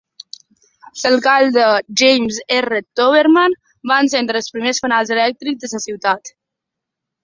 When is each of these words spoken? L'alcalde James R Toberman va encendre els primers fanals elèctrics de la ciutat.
L'alcalde 1.03 1.67
James 2.03 2.41
R 2.57 2.81
Toberman 3.01 3.59
va 3.95 4.01
encendre 4.09 4.43
els 4.45 4.53
primers 4.59 4.85
fanals 4.87 5.17
elèctrics 5.21 5.65
de 5.67 5.75
la 5.79 5.87
ciutat. 5.91 6.39